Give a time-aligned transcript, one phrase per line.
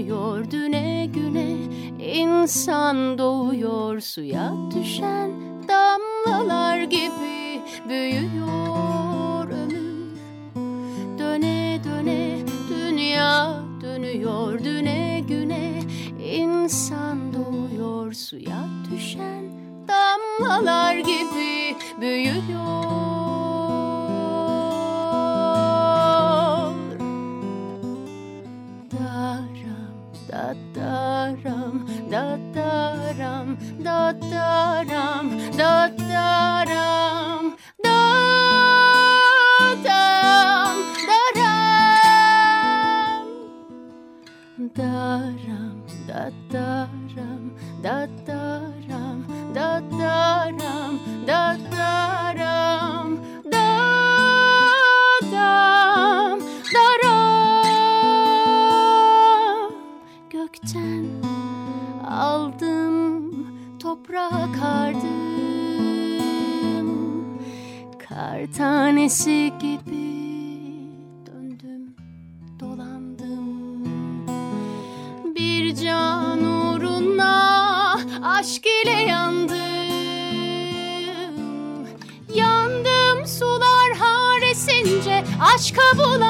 [0.00, 1.56] Dönüyor düne güne.
[1.98, 5.30] İnsan doğuyor suya düşen
[5.68, 10.10] damlalar gibi büyüyor ömür.
[11.18, 15.80] Döne döne dünya dönüyor düne güne.
[16.24, 19.44] İnsan doğuyor suya düşen
[19.88, 23.09] damlalar gibi büyüyor
[32.10, 37.54] daram da daram da daram
[44.74, 47.50] da daram
[47.82, 48.19] da dam
[64.10, 65.10] toprağa kardım
[68.08, 70.10] kar tanesi gibi
[71.26, 71.96] döndüm
[72.60, 73.84] dolandım.
[75.34, 79.60] Bir can uğruna aşk ile yandım.
[82.34, 86.29] Yandım sular haresince aşka bulandım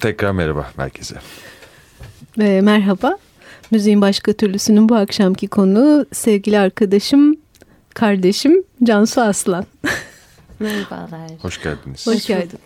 [0.00, 1.14] Tekrar merhaba herkese.
[2.40, 3.18] E, merhaba.
[3.70, 7.36] Müziğin başka türlüsünün bu akşamki konuğu sevgili arkadaşım,
[7.94, 9.66] kardeşim Cansu Aslan.
[10.60, 11.30] Merhabalar.
[11.42, 12.06] Hoş geldiniz.
[12.06, 12.58] Hoş geldin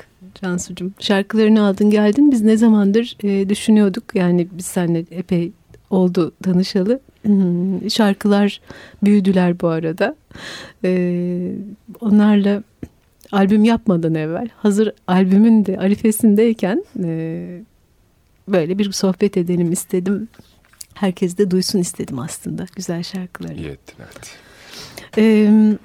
[0.43, 0.95] Cansu'cum.
[0.99, 2.33] Şarkılarını aldın geldin.
[2.33, 4.05] Biz ne zamandır e, düşünüyorduk.
[4.15, 5.53] Yani biz seninle epey
[5.91, 7.01] oldu tanışalı.
[7.23, 8.61] Hmm, şarkılar
[9.03, 10.17] büyüdüler bu arada.
[10.85, 11.53] E,
[12.01, 12.63] onlarla
[13.33, 17.63] albüm yapmadan evvel hazır albümün de arifesindeyken e,
[18.49, 20.29] böyle bir sohbet edelim istedim.
[20.95, 23.55] herkes de duysun istedim aslında güzel şarkıları.
[23.55, 24.37] İyi ettin evet.
[25.19, 25.79] Ee,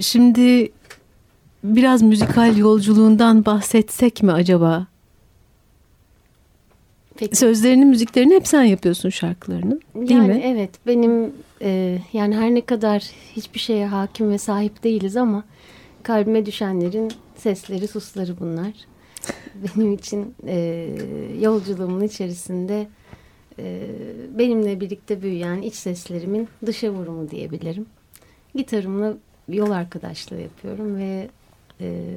[0.00, 0.72] şimdi
[1.64, 4.86] biraz müzikal yolculuğundan bahsetsek mi acaba?
[7.16, 7.36] Peki.
[7.36, 10.42] Sözlerini, müziklerini hep sen yapıyorsun şarkılarını, değil yani mi?
[10.44, 11.32] evet benim
[11.62, 13.02] e, yani her ne kadar
[13.36, 15.44] hiçbir şeye hakim ve sahip değiliz ama
[16.02, 18.72] kalbime düşenlerin sesleri susları bunlar.
[19.54, 20.88] Benim için e,
[21.40, 22.88] yolculuğumun içerisinde
[23.58, 23.86] e,
[24.38, 27.86] benimle birlikte büyüyen iç seslerimin dışa vurumu diyebilirim.
[28.54, 29.14] Gitarımla
[29.48, 31.28] yol arkadaşlığı yapıyorum ve
[31.80, 32.16] e,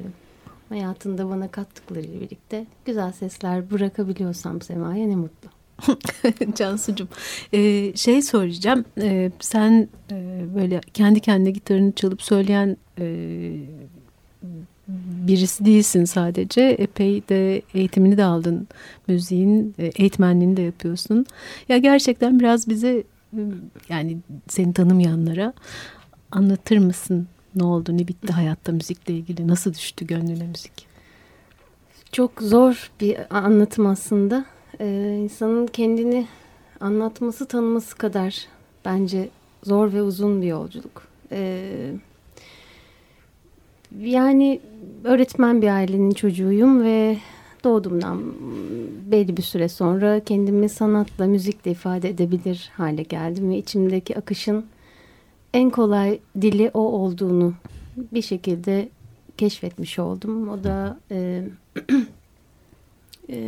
[0.68, 5.55] hayatında bana kattıklarıyla birlikte güzel sesler bırakabiliyorsam Sema'ya ne mutlu.
[6.54, 7.08] Cansucuğum
[7.52, 8.84] e, şey soracağım.
[9.00, 13.06] E, sen e, böyle kendi kendine gitarını çalıp söyleyen e,
[15.28, 16.62] birisi değilsin sadece.
[16.62, 18.68] Epey de eğitimini de aldın.
[19.08, 21.26] Müziğin e, eğitmenliğini de yapıyorsun.
[21.68, 23.04] Ya gerçekten biraz bize
[23.36, 23.40] e,
[23.88, 24.18] yani
[24.48, 25.52] seni tanımayanlara
[26.30, 27.28] anlatır mısın?
[27.54, 29.48] Ne oldu ne bitti hayatta müzikle ilgili?
[29.48, 30.86] Nasıl düştü gönlüne müzik?
[32.12, 34.44] Çok zor bir anlatım aslında.
[34.80, 36.26] Ee, insanın kendini
[36.80, 38.46] anlatması, tanıması kadar
[38.84, 39.28] bence
[39.62, 41.02] zor ve uzun bir yolculuk.
[41.32, 41.92] Ee,
[44.00, 44.60] yani
[45.04, 47.18] öğretmen bir ailenin çocuğuyum ve
[47.64, 48.22] doğduğumdan
[49.10, 54.66] belli bir süre sonra kendimi sanatla, müzikle ifade edebilir hale geldim ve içimdeki akışın
[55.54, 57.54] en kolay dili o olduğunu
[57.96, 58.88] bir şekilde
[59.36, 60.48] keşfetmiş oldum.
[60.48, 61.44] O da e,
[63.30, 63.38] e,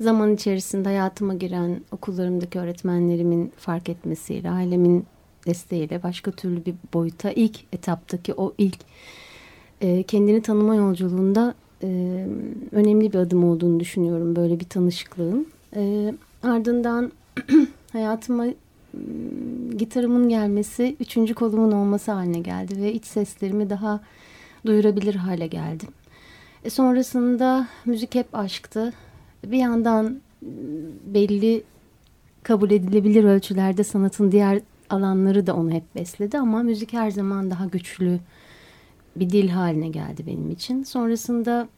[0.00, 5.06] zaman içerisinde hayatıma giren okullarımdaki öğretmenlerimin fark etmesiyle, ailemin
[5.46, 8.78] desteğiyle başka türlü bir boyuta ilk etaptaki o ilk
[9.80, 11.86] e, kendini tanıma yolculuğunda e,
[12.72, 15.46] önemli bir adım olduğunu düşünüyorum böyle bir tanışıklığın.
[15.76, 17.12] E, ardından
[17.92, 18.46] hayatıma
[19.78, 24.00] gitarımın gelmesi üçüncü kolumun olması haline geldi ve iç seslerimi daha
[24.66, 25.88] duyurabilir hale geldim.
[26.64, 28.92] E sonrasında müzik hep aşktı.
[29.50, 30.20] Bir yandan
[31.06, 31.62] belli
[32.42, 34.60] kabul edilebilir ölçülerde sanatın diğer
[34.90, 38.20] alanları da onu hep besledi ama müzik her zaman daha güçlü
[39.16, 40.82] bir dil haline geldi benim için.
[40.82, 41.68] Sonrasında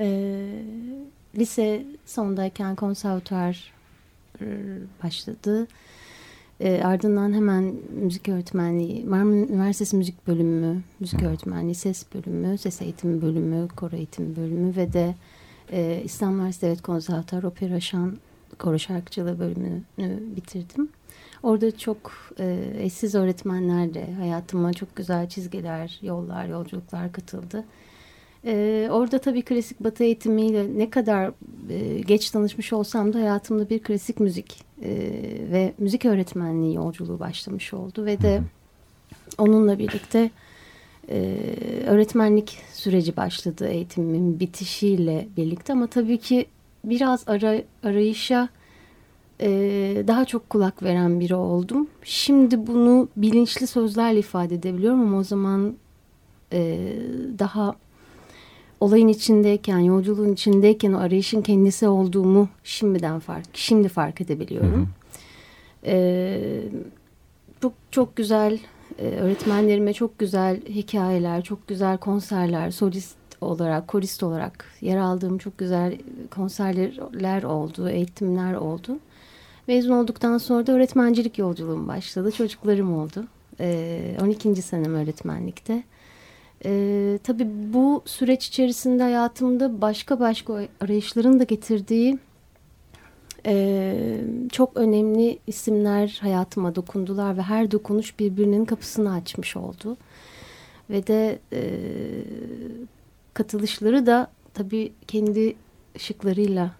[0.00, 0.48] e,
[1.38, 3.72] lise sondayken konservatuar
[5.02, 5.66] başladı.
[6.60, 13.22] E, ardından hemen müzik öğretmenliği, Marmara Üniversitesi Müzik Bölümü, Müzik Öğretmenliği, Ses Bölümü, Ses Eğitimi
[13.22, 15.14] Bölümü, Koro Eğitimi Bölümü ve de
[15.72, 18.18] e, İstanbul Üniversitesi Devlet Konservatuarı Opera Şan
[18.58, 19.82] Koro Şarkıcılığı bölümünü
[20.36, 20.88] bitirdim.
[21.42, 27.64] Orada çok e, eşsiz öğretmenlerle hayatıma çok güzel çizgiler, yollar, yolculuklar katıldı.
[28.44, 31.32] Ee, orada tabii klasik batı eğitimiyle ne kadar
[31.70, 34.90] e, geç tanışmış olsam da hayatımda bir klasik müzik e,
[35.52, 38.04] ve müzik öğretmenliği yolculuğu başlamış oldu.
[38.04, 38.42] Ve de
[39.38, 40.30] onunla birlikte
[41.10, 41.36] e,
[41.86, 45.72] öğretmenlik süreci başladı eğitimimin bitişiyle birlikte.
[45.72, 46.46] Ama tabii ki
[46.84, 48.48] biraz ara, arayışa
[49.40, 49.48] e,
[50.06, 51.88] daha çok kulak veren biri oldum.
[52.04, 55.74] Şimdi bunu bilinçli sözlerle ifade edebiliyorum ama o zaman
[56.52, 56.78] e,
[57.38, 57.74] daha
[58.80, 64.72] olayın içindeyken, yolculuğun içindeyken o arayışın kendisi olduğumu şimdiden fark, şimdi fark edebiliyorum.
[64.72, 64.86] Hı hı.
[65.86, 66.62] Ee,
[67.62, 68.58] çok çok güzel e,
[68.98, 75.98] öğretmenlerime çok güzel hikayeler, çok güzel konserler, solist olarak, korist olarak yer aldığım çok güzel
[76.30, 78.98] konserler oldu, eğitimler oldu.
[79.66, 82.32] Mezun olduktan sonra da öğretmencilik yolculuğum başladı.
[82.32, 83.24] Çocuklarım oldu.
[83.60, 84.62] Ee, 12.
[84.62, 85.82] senem öğretmenlikte.
[86.64, 92.18] Ee, tabii bu süreç içerisinde hayatımda başka başka arayışların da getirdiği
[93.46, 94.20] e,
[94.52, 99.96] çok önemli isimler hayatıma dokundular ve her dokunuş birbirinin kapısını açmış oldu.
[100.90, 101.62] Ve de e,
[103.34, 105.56] katılışları da tabii kendi
[105.96, 106.70] ışıklarıyla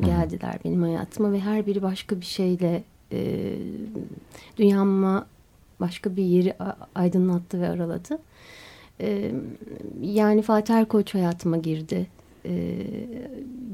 [0.00, 3.54] geldiler benim hayatıma ve her biri başka bir şeyle e,
[4.56, 5.26] dünyama
[5.80, 6.54] başka bir yeri
[6.94, 8.18] aydınlattı ve araladı.
[9.00, 9.32] Ee,
[10.02, 12.06] yani Fatih Erkoç hayatıma girdi.
[12.44, 12.74] Ee,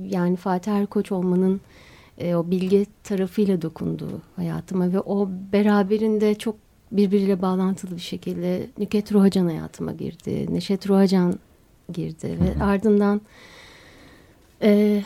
[0.08, 1.60] yani Fatih Erkoç olmanın
[2.18, 6.56] e, o bilge tarafıyla dokundu hayatıma ve o beraberinde çok
[6.92, 10.54] birbiriyle bağlantılı bir şekilde Nüket Ruhacan hayatıma girdi.
[10.54, 11.38] Neşet Ruhacan
[11.92, 13.20] girdi ve ardından
[14.62, 15.02] e,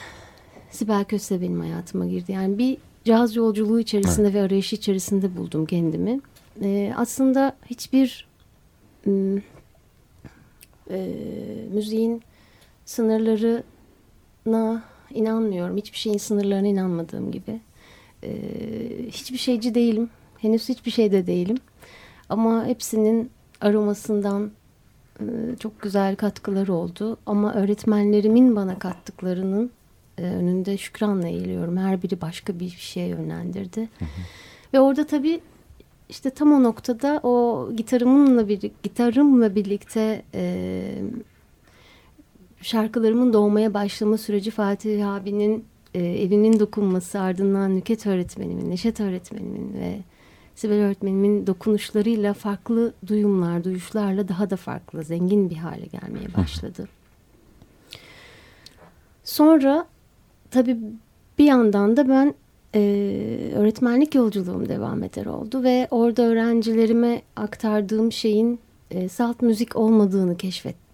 [0.70, 2.32] Sibel Köse benim hayatıma girdi.
[2.32, 4.34] Yani bir caz yolculuğu içerisinde evet.
[4.34, 6.20] ve arayışı içerisinde buldum kendimi.
[6.62, 8.28] E, aslında hiçbir
[10.90, 11.08] e,
[11.72, 12.22] müziğin
[12.84, 15.76] sınırlarına İnanmıyorum.
[15.76, 17.60] Hiçbir şeyin sınırlarına inanmadığım gibi.
[18.22, 18.30] Ee,
[19.08, 20.10] hiçbir şeyci değilim.
[20.38, 21.56] Henüz hiçbir şeyde değilim.
[22.28, 24.50] Ama hepsinin aromasından
[25.20, 25.24] e,
[25.60, 27.16] çok güzel katkıları oldu.
[27.26, 29.70] Ama öğretmenlerimin bana kattıklarının
[30.18, 31.76] e, önünde şükranla eğiliyorum.
[31.76, 33.80] Her biri başka bir şeye yönlendirdi.
[33.80, 34.08] Hı hı.
[34.74, 35.40] Ve orada tabii
[36.08, 40.82] işte tam o noktada o gitarımla bir gitarımla birlikte e,
[42.62, 49.98] şarkılarımın doğmaya başlama süreci Fatih abinin e, evinin dokunması ardından Nüket öğretmenimin, Neşet öğretmenimin ve
[50.54, 56.88] Sibel öğretmenimin dokunuşlarıyla farklı duyumlar, duyuşlarla daha da farklı, zengin bir hale gelmeye başladı.
[59.24, 59.86] Sonra
[60.50, 60.76] tabii
[61.38, 62.34] bir yandan da ben
[62.74, 62.80] e,
[63.56, 68.60] öğretmenlik yolculuğum devam eder oldu ve orada öğrencilerime aktardığım şeyin
[68.90, 70.87] e, salt müzik olmadığını keşfettim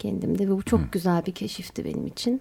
[0.00, 0.84] kendimde ve bu çok Hı.
[0.92, 2.40] güzel bir keşifti benim için.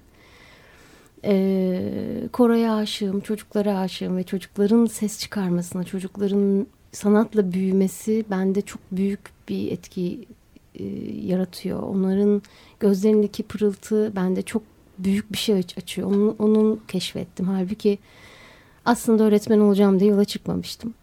[1.26, 9.20] E, Koray'a aşığım, çocuklara aşığım ve çocukların ses çıkarmasına, çocukların sanatla büyümesi bende çok büyük
[9.50, 10.26] bir etki
[10.76, 10.84] e,
[11.26, 11.84] yaratıyor.
[11.84, 12.42] Onların
[12.80, 14.64] gözlerindeki pırıltı bende çok
[14.98, 16.08] büyük bir şey açıyor.
[16.08, 17.48] Onu, onun keşfettim.
[17.48, 18.00] Halbuki
[18.86, 20.94] aslında öğretmen olacağım diye yola çıkmamıştım.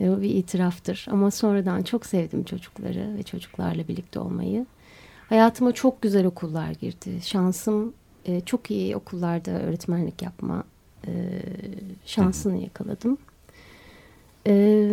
[0.00, 1.06] E, o bir itiraftır.
[1.10, 4.66] Ama sonradan çok sevdim çocukları ve çocuklarla birlikte olmayı.
[5.30, 7.10] Hayatıma çok güzel okullar girdi.
[7.22, 7.92] Şansım
[8.24, 10.64] e, çok iyi okullarda öğretmenlik yapma
[11.06, 11.12] e,
[12.06, 13.18] şansını yakaladım.
[14.46, 14.88] E,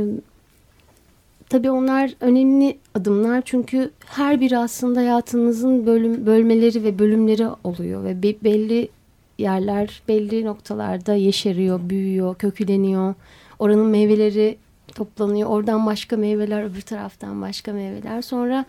[1.50, 8.24] tabii onlar önemli adımlar çünkü her biri aslında hayatınızın bölüm, bölmeleri ve bölümleri oluyor ve
[8.24, 8.90] be, belli
[9.38, 13.14] yerler belli noktalarda yeşeriyor, büyüyor, köküleniyor.
[13.60, 14.58] Oranın meyveleri
[14.96, 15.50] toplanıyor.
[15.50, 18.22] Oradan başka meyveler, öbür taraftan başka meyveler.
[18.22, 18.66] Sonra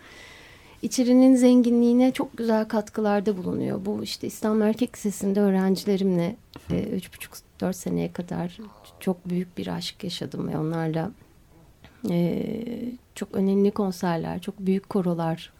[0.82, 3.80] içerinin zenginliğine çok güzel katkılarda bulunuyor.
[3.84, 6.36] Bu işte İstanbul Erkek Lisesi'nde öğrencilerimle
[6.70, 8.58] e, üç buçuk dört seneye kadar
[9.00, 11.10] çok büyük bir aşk yaşadım ve onlarla
[12.10, 12.44] e,
[13.14, 15.52] çok önemli konserler, çok büyük korolar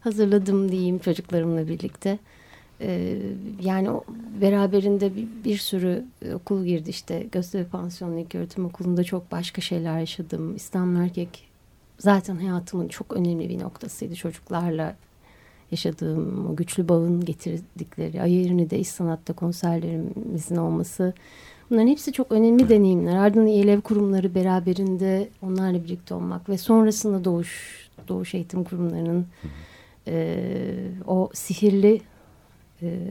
[0.00, 2.18] hazırladım diyeyim çocuklarımla birlikte.
[2.80, 3.18] E,
[3.62, 4.04] yani o,
[4.40, 10.56] beraberinde bir, bir sürü okul girdi işte Göztepe Pansiyonu İlköğretim Okulu'nda çok başka şeyler yaşadım.
[10.56, 11.51] İstanbul Erkek
[12.02, 14.96] zaten hayatımın çok önemli bir noktasıydı çocuklarla
[15.70, 21.14] yaşadığım o güçlü bağın getirdikleri Ayırını de iş sanatta konserlerimizin olması
[21.70, 23.16] bunların hepsi çok önemli deneyimler.
[23.16, 29.26] Ardından İELEV kurumları beraberinde onlarla birlikte olmak ve sonrasında doğuş doğuş eğitim kurumlarının
[30.06, 30.36] e,
[31.06, 32.00] o sihirli
[32.82, 33.08] e,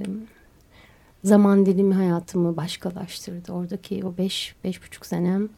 [1.23, 3.51] zaman dilimi hayatımı başkalaştırdı.
[3.51, 5.49] Oradaki o beş, beş buçuk senem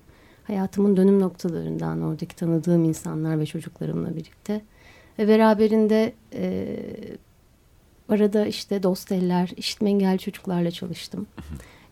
[0.43, 4.61] hayatımın dönüm noktalarından oradaki tanıdığım insanlar ve çocuklarımla birlikte.
[5.19, 6.77] Ve beraberinde e,
[8.09, 11.27] arada işte dost eller, işitme engelli çocuklarla çalıştım.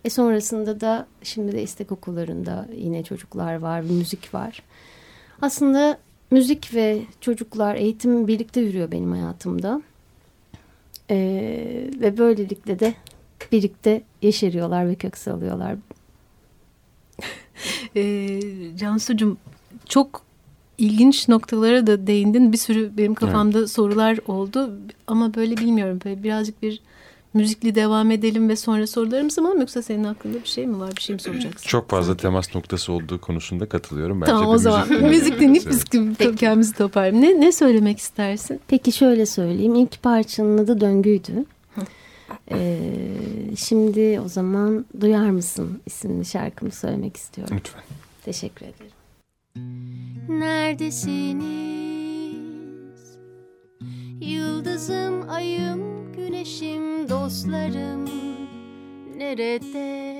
[0.05, 4.61] E sonrasında da şimdi de istek okullarında yine çocuklar var, müzik var.
[5.41, 5.97] Aslında
[6.31, 9.81] müzik ve çocuklar, eğitim birlikte yürüyor benim hayatımda.
[11.09, 12.93] Ee, ve böylelikle de
[13.51, 15.75] birlikte yeşeriyorlar ve kök salıyorlar.
[17.95, 18.39] e,
[18.77, 19.37] Cansu'cum
[19.89, 20.21] çok
[20.77, 22.51] ilginç noktalara da değindin.
[22.51, 23.69] Bir sürü benim kafamda evet.
[23.69, 24.71] sorular oldu
[25.07, 26.81] ama böyle bilmiyorum böyle birazcık bir
[27.33, 30.95] müzikli devam edelim ve sonra sorularımız mı yoksa senin aklında bir şey mi var?
[30.95, 31.67] Bir şey mi soracaksın?
[31.67, 32.21] Çok fazla Sanki.
[32.21, 34.21] temas noktası olduğu konusunda katılıyorum.
[34.21, 35.83] Bence tamam o zaman müzik, müzik dinleyip biz
[36.35, 37.21] kendimizi toparlayalım.
[37.21, 38.59] Ne, ne söylemek istersin?
[38.67, 39.75] Peki şöyle söyleyeyim.
[39.75, 41.45] İlk parçanın adı Döngü'ydü.
[42.51, 42.91] Ee,
[43.57, 47.57] şimdi o zaman Duyar mısın isimli şarkımı söylemek istiyorum.
[47.57, 47.83] Lütfen.
[48.25, 48.91] Teşekkür ederim.
[50.29, 51.51] Neredesiniz?
[54.21, 58.05] Yıldızım, ayım, güneşim, dostlarım
[59.17, 60.11] Nerede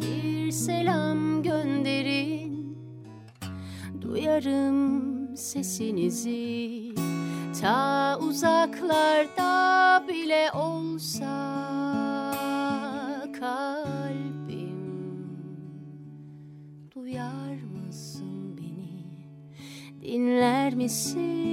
[0.00, 2.78] bir selam gönderin
[4.00, 6.94] Duyarım sesinizi
[7.60, 11.26] Ta uzaklarda bile olsa
[13.40, 14.76] kalbim.
[16.94, 19.04] Duyar mısın beni?
[20.02, 21.45] Dinler misin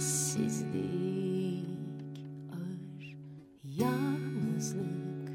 [0.00, 1.66] sessizlik
[2.52, 3.16] ağır
[3.64, 5.30] yalnızlık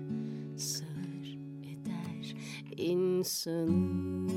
[0.57, 2.35] sır eder.
[2.77, 4.30] İnsanı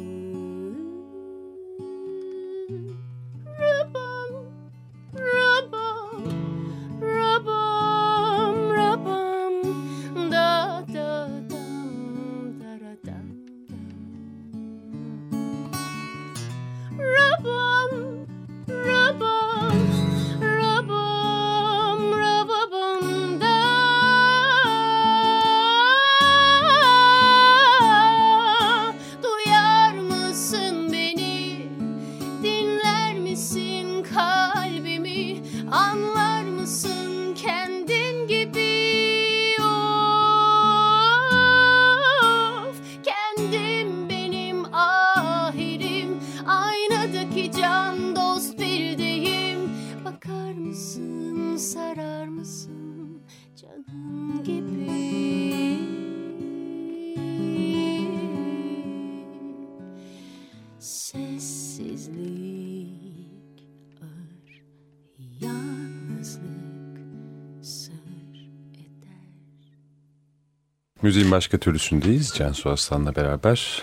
[71.04, 72.32] Müziğin başka türlüsündeyiz.
[72.36, 73.82] Cansu Aslan'la beraber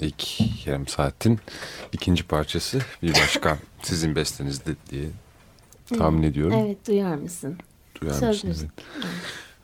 [0.00, 1.38] ilk yarım saatin
[1.92, 5.04] ikinci parçası bir başka sizin bestenizde diye
[5.98, 6.56] tahmin ediyorum.
[6.64, 7.58] Evet duyar mısın?
[8.00, 8.62] Duyar Söz mısınız?
[8.62, 8.70] müzik.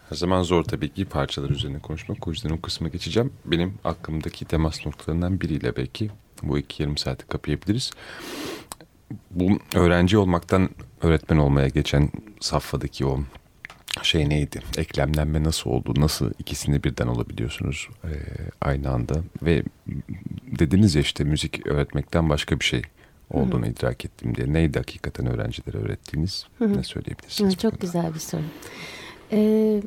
[0.09, 2.29] Her zaman zor tabii ki parçalar üzerine konuşmak.
[2.29, 3.33] O yüzden o kısma geçeceğim.
[3.44, 6.11] Benim aklımdaki temas noktalarından biriyle belki
[6.42, 7.90] bu iki yarım saati kapayabiliriz.
[9.31, 10.70] Bu öğrenci olmaktan
[11.03, 13.20] öğretmen olmaya geçen safhadaki o
[14.03, 14.61] şey neydi?
[14.79, 15.94] Eklemlenme nasıl oldu?
[15.96, 18.12] Nasıl ikisini birden olabiliyorsunuz e,
[18.61, 19.14] aynı anda?
[19.42, 19.62] Ve
[20.59, 22.83] dediniz ya işte müzik öğretmekten başka bir şey
[23.31, 24.53] olduğunu idrak ettim diye.
[24.53, 26.46] Neydi hakikaten öğrencilere öğrettiğiniz?
[26.61, 27.55] Ne söyleyebilirsiniz?
[27.55, 27.87] Hı, çok konuda?
[27.87, 28.42] güzel bir soru.
[29.33, 29.83] Ee,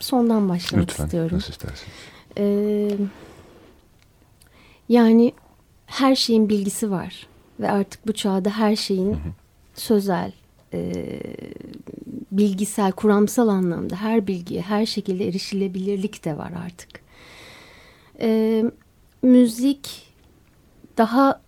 [0.00, 1.36] sondan başlamak Lütfen istiyorum.
[1.36, 1.92] nasıl isterseniz.
[2.38, 2.96] Ee,
[4.88, 5.32] yani
[5.86, 7.26] her şeyin bilgisi var
[7.60, 9.18] ve artık bu çağda her şeyin
[9.74, 10.32] sözel,
[10.74, 10.92] e,
[12.32, 17.02] bilgisel, kuramsal anlamda her bilgiye her şekilde erişilebilirlik de var artık.
[18.20, 18.64] Ee,
[19.22, 20.12] müzik
[20.98, 21.40] daha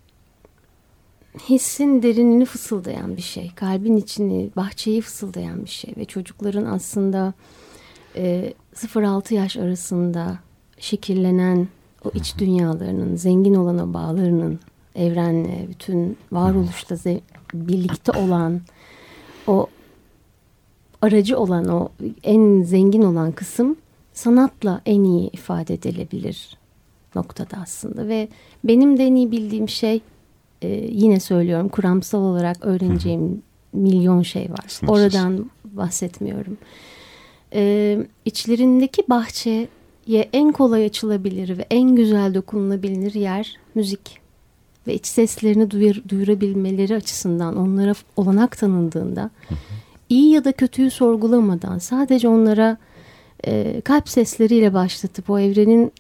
[1.49, 3.51] hissin derinini fısıldayan bir şey.
[3.55, 5.95] Kalbin içini, bahçeyi fısıldayan bir şey.
[5.97, 7.35] Ve çocukların aslında
[8.17, 10.39] e, 0-6 yaş arasında
[10.79, 11.69] şekillenen
[12.05, 14.61] o iç dünyalarının, zengin olan o bağlarının
[14.95, 17.21] evrenle, bütün varoluşta ze-
[17.55, 18.61] birlikte olan
[19.47, 19.67] o
[21.03, 21.89] aracı olan o
[22.23, 23.77] en zengin olan kısım
[24.13, 26.59] sanatla en iyi ifade edilebilir
[27.15, 28.29] noktada aslında ve
[28.65, 30.01] benim de en iyi bildiğim şey
[30.63, 34.65] e, yine söylüyorum kuramsal olarak öğreneceğim milyon şey var.
[34.69, 34.89] Sınırsız.
[34.89, 36.59] Oradan bahsetmiyorum.
[37.55, 39.69] E, içlerindeki bahçeye
[40.33, 44.24] en kolay açılabilir ve en güzel dokunulabilir yer müzik
[44.87, 49.31] ve iç seslerini duyur, duyurabilmeleri açısından onlara olanak tanındığında
[50.09, 52.77] iyi ya da kötüyü sorgulamadan sadece onlara
[53.47, 55.93] e, kalp sesleriyle başlatıp o evrenin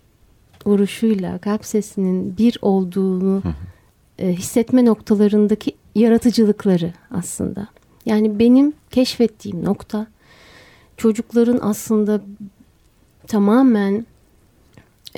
[0.66, 3.42] vuruşuyla kalp sesinin bir olduğunu
[4.18, 7.68] e, hissetme noktalarındaki yaratıcılıkları aslında.
[8.07, 10.07] Yani benim keşfettiğim nokta
[10.97, 12.20] çocukların aslında
[13.27, 14.07] tamamen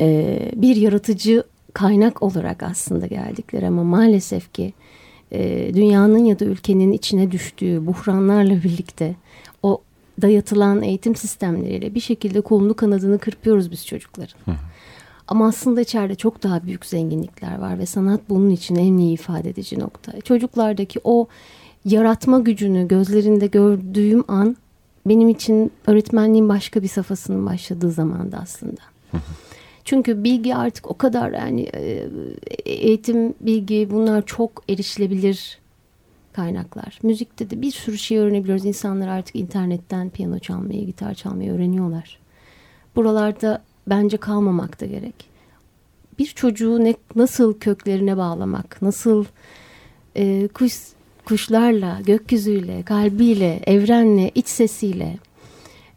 [0.00, 1.44] e, bir yaratıcı
[1.76, 4.72] kaynak olarak aslında geldikleri ama maalesef ki
[5.32, 9.14] e, dünyanın ya da ülkenin içine düştüğü buhranlarla birlikte
[9.62, 9.82] o
[10.22, 14.38] dayatılan eğitim sistemleriyle bir şekilde kolunu kanadını kırpıyoruz biz çocukların.
[15.28, 19.50] Ama aslında içeride çok daha büyük zenginlikler var ve sanat bunun için en iyi ifade
[19.50, 20.20] edici nokta.
[20.20, 21.28] Çocuklardaki o
[21.84, 24.56] yaratma gücünü gözlerinde gördüğüm an
[25.06, 28.80] benim için öğretmenliğin başka bir safhasının başladığı zamanda aslında.
[29.86, 32.08] Çünkü bilgi artık o kadar yani e,
[32.64, 35.58] eğitim, bilgi bunlar çok erişilebilir
[36.32, 36.98] kaynaklar.
[37.02, 38.64] Müzikte de bir sürü şey öğrenebiliyoruz.
[38.64, 42.18] İnsanlar artık internetten piyano çalmayı, gitar çalmayı öğreniyorlar.
[42.96, 45.14] Buralarda bence kalmamak da gerek.
[46.18, 49.24] Bir çocuğu ne, nasıl köklerine bağlamak, nasıl
[50.16, 50.78] e, kuş
[51.24, 55.18] kuşlarla, gökyüzüyle, kalbiyle, evrenle, iç sesiyle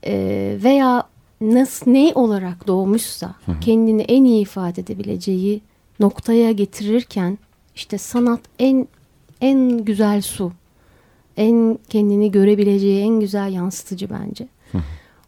[0.05, 1.09] e, veya
[1.41, 5.61] nasıl ne olarak doğmuşsa kendini en iyi ifade edebileceği
[5.99, 7.37] noktaya getirirken
[7.75, 8.87] işte sanat en
[9.41, 10.51] en güzel su.
[11.37, 14.47] En kendini görebileceği en güzel yansıtıcı bence.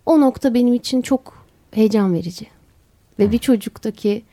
[0.05, 2.47] O nokta benim için çok heyecan verici.
[3.19, 4.23] Ve bir çocuktaki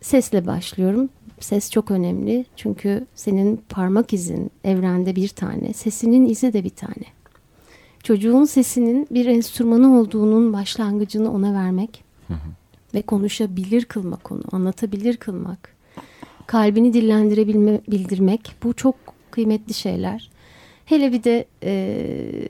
[0.00, 1.08] sesle başlıyorum.
[1.40, 2.44] Ses çok önemli.
[2.56, 7.04] Çünkü senin parmak izin evrende bir tane, sesinin izi de bir tane.
[8.02, 12.04] Çocuğun sesinin bir enstrümanı olduğunun başlangıcını ona vermek
[12.94, 15.74] ve konuşabilir kılmak onu, anlatabilir kılmak,
[16.46, 18.94] kalbini dillendirebilme, bildirmek bu çok
[19.30, 20.30] kıymetli şeyler.
[20.84, 22.48] Hele bir de e,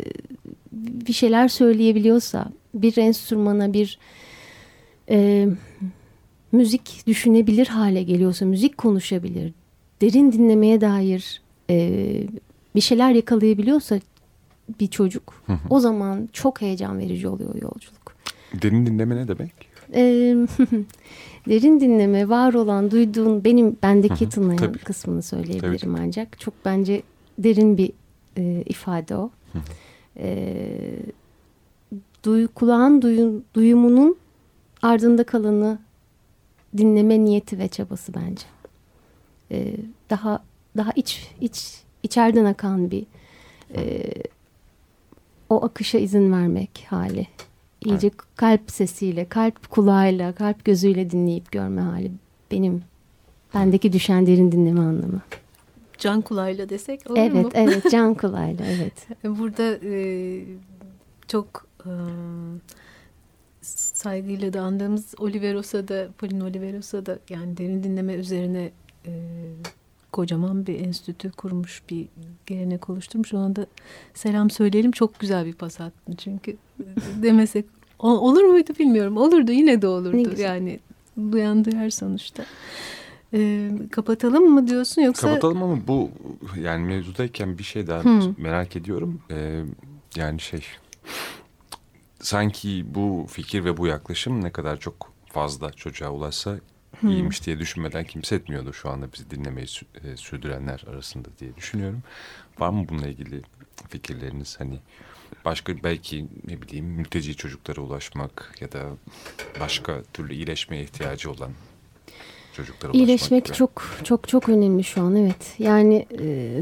[0.72, 3.98] bir şeyler söyleyebiliyorsa, bir enstrümana bir
[5.10, 5.48] e,
[6.52, 9.52] müzik düşünebilir hale geliyorsa, müzik konuşabilir,
[10.00, 11.90] derin dinlemeye dair e,
[12.74, 14.00] bir şeyler yakalayabiliyorsa
[14.80, 18.14] bir çocuk, o zaman çok heyecan verici oluyor yolculuk.
[18.62, 19.70] Derin dinleme ne demek?
[21.48, 24.78] Derin dinleme, var olan, duyduğun, benim bendeki tınlayan tabii.
[24.78, 26.40] kısmını söyleyebilirim Tabii, ancak.
[26.40, 27.02] Çok bence
[27.38, 27.92] derin bir
[28.36, 29.30] e, ifade o.
[30.16, 30.56] E,
[32.24, 34.16] duy, kulağın duyun, duyumunun
[34.82, 35.78] ardında kalanı
[36.76, 38.46] dinleme niyeti ve çabası bence.
[39.50, 39.76] E,
[40.10, 40.42] daha
[40.76, 43.06] daha iç iç içeriden akan bir
[43.74, 44.02] e,
[45.50, 47.26] o akışa izin vermek hali.
[47.84, 52.12] İyice kalp sesiyle, kalp kulağıyla, kalp gözüyle dinleyip görme hali
[52.50, 52.82] benim
[53.54, 55.22] bendeki düşen derin dinleme anlamı.
[55.98, 57.50] Can kulağıyla desek olur evet, mu?
[57.54, 59.08] evet, can kulağıyla, evet.
[59.24, 60.42] Burada e,
[61.28, 61.92] çok e,
[63.62, 68.70] saygıyla da andığımız Oliverosa da, Pauline Oliverosa da yani derin dinleme üzerine
[69.06, 69.12] e,
[70.12, 72.06] kocaman bir enstitü kurmuş, bir
[72.46, 73.34] gelenek oluşturmuş.
[73.34, 73.66] Ona da
[74.14, 74.90] selam söyleyelim.
[74.92, 76.56] Çok güzel bir pas attın çünkü
[77.22, 77.64] demesek
[77.98, 79.16] o- olur muydu bilmiyorum.
[79.16, 80.40] Olurdu yine de olurdu.
[80.40, 80.80] Yani
[81.32, 82.44] duyan duyar sonuçta.
[83.34, 85.28] E, kapatalım mı diyorsun yoksa?
[85.28, 86.10] Kapatalım ama bu
[86.60, 88.34] yani mevzudayken bir şey daha Hı.
[88.38, 89.20] merak ediyorum.
[89.30, 89.62] Ee,
[90.16, 90.60] yani şey
[92.20, 96.56] sanki bu fikir ve bu yaklaşım ne kadar çok fazla çocuğa ulaşsa
[97.02, 99.66] iyiymiş diye düşünmeden kimse etmiyordur şu anda bizi dinlemeyi
[100.04, 102.02] e, sürdürenler arasında diye düşünüyorum.
[102.58, 103.42] Var mı bununla ilgili
[103.88, 104.78] fikirleriniz hani
[105.44, 108.82] başka belki ne bileyim mülteci çocuklara ulaşmak ya da
[109.60, 111.50] başka türlü iyileşmeye ihtiyacı olan
[112.52, 113.54] çocuklara ulaşmak İyileşmek gibi.
[113.56, 115.54] çok çok çok önemli şu an evet.
[115.58, 116.60] Yani e,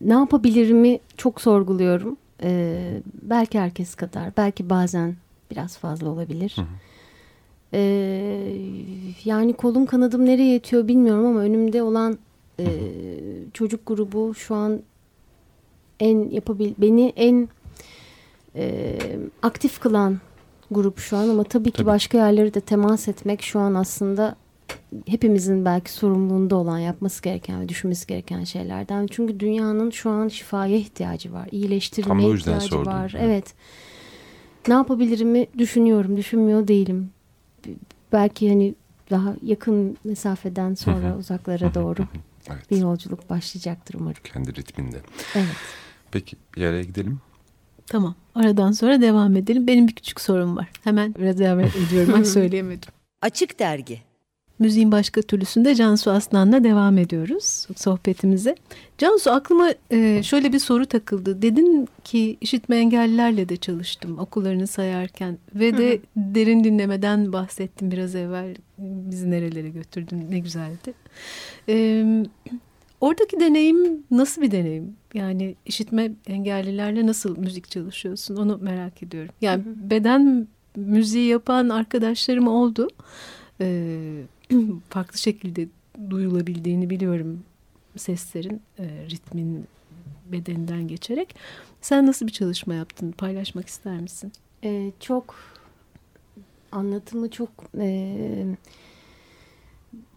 [0.00, 2.16] ne yapabilirimi çok sorguluyorum.
[2.42, 5.16] E, belki herkes kadar, belki bazen
[5.50, 6.52] biraz fazla olabilir.
[6.56, 6.66] Hı hı.
[7.74, 7.80] E,
[9.24, 12.18] yani kolum kanadım nereye yetiyor bilmiyorum ama önümde olan
[12.60, 12.66] e,
[13.54, 14.80] çocuk grubu şu an
[16.00, 17.48] en yapabil beni en
[18.56, 18.98] e,
[19.42, 20.18] aktif kılan
[20.70, 21.86] grup şu an ama tabii ki Tabii.
[21.86, 24.36] başka yerlere de temas etmek şu an aslında
[25.06, 29.06] hepimizin belki sorumluluğunda olan yapması gereken ve düşünmesi gereken şeylerden.
[29.06, 31.48] Çünkü dünyanın şu an şifaya ihtiyacı var.
[31.52, 32.92] İyileştirilmeye ihtiyacı sordum.
[32.92, 33.14] var.
[33.18, 33.24] Evet.
[33.24, 33.54] Evet.
[34.68, 37.10] Ne yapabilirimi düşünüyorum, düşünmüyor değilim.
[38.12, 38.74] Belki hani
[39.10, 42.02] daha yakın mesafeden sonra uzaklara doğru
[42.50, 42.70] Evet.
[42.70, 44.22] bir yolculuk başlayacaktır umarım.
[44.24, 45.00] Kendi ritminde.
[45.34, 45.46] Evet.
[46.10, 47.20] Peki bir araya gidelim.
[47.86, 48.14] Tamam.
[48.34, 49.66] Aradan sonra devam edelim.
[49.66, 50.68] Benim bir küçük sorum var.
[50.84, 52.14] Hemen biraz devam ediyorum.
[52.14, 52.88] Ay söyleyemedim.
[53.22, 54.00] Açık Dergi
[54.60, 58.54] Müziğin başka türlüsünde Cansu Aslan'la devam ediyoruz sohbetimize.
[58.98, 61.42] Cansu aklıma e, şöyle bir soru takıldı.
[61.42, 68.56] Dedin ki işitme engellilerle de çalıştım okullarını sayarken ve de derin dinlemeden bahsettim biraz evvel.
[68.78, 70.94] Bizi nerelere götürdün ne güzeldi.
[71.68, 72.04] E,
[73.00, 74.96] oradaki deneyim nasıl bir deneyim?
[75.14, 79.34] Yani işitme engellilerle nasıl müzik çalışıyorsun onu merak ediyorum.
[79.40, 82.88] Yani beden müziği yapan arkadaşlarım oldu.
[83.60, 84.22] Ee,
[84.90, 85.68] farklı şekilde
[86.10, 87.42] duyulabildiğini biliyorum
[87.96, 89.64] seslerin, e, ritmin
[90.32, 91.34] bedeninden geçerek.
[91.80, 93.12] Sen nasıl bir çalışma yaptın?
[93.12, 94.32] Paylaşmak ister misin?
[94.64, 95.34] Ee, çok
[96.72, 98.46] anlatımı çok e,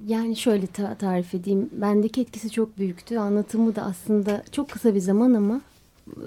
[0.08, 1.69] yani şöyle ta- tarif edeyim.
[1.72, 3.17] Bendeki etkisi çok büyüktü.
[3.17, 5.62] Anlatımı da aslında çok kısa bir zaman ama
[6.17, 6.22] e,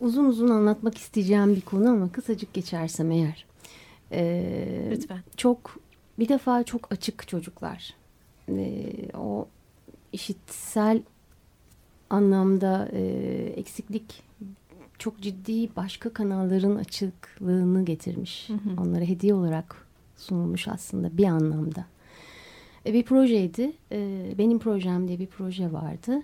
[0.00, 3.46] uzun uzun anlatmak isteyeceğim bir konu ama kısacık geçersem eğer.
[4.12, 5.20] Ee, Lütfen.
[5.36, 5.76] çok
[6.18, 7.94] bir defa çok açık çocuklar.
[8.48, 9.48] Ee, o
[10.12, 11.02] işitsel
[12.10, 13.02] anlamda e,
[13.56, 14.22] eksiklik
[14.98, 18.48] çok ciddi başka kanalların açıklığını getirmiş.
[18.48, 18.82] Hı hı.
[18.82, 21.84] Onlara hediye olarak sunulmuş aslında bir anlamda.
[22.86, 23.72] E, bir projeydi.
[23.92, 26.22] E, benim projem diye bir proje vardı.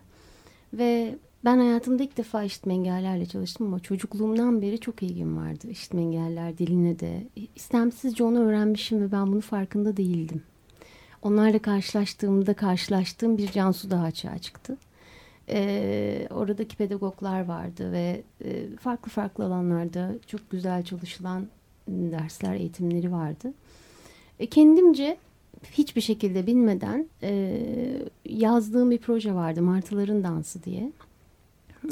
[0.72, 6.00] Ve ben hayatımda ilk defa işitme engellerle çalıştım ama çocukluğumdan beri çok ilgim vardı işitme
[6.00, 7.26] engeller diline de.
[7.56, 10.42] İstemsizce onu öğrenmişim ve ben bunu farkında değildim.
[11.22, 14.76] Onlarla karşılaştığımda karşılaştığım bir Cansu daha açığa çıktı.
[15.50, 21.46] Ee, oradaki pedagoglar vardı ve e, farklı farklı alanlarda çok güzel çalışılan
[21.88, 23.52] dersler, eğitimleri vardı.
[24.40, 25.16] E, kendimce
[25.72, 27.62] hiçbir şekilde bilmeden e,
[28.24, 30.92] yazdığım bir proje vardı Martıların Dansı diye.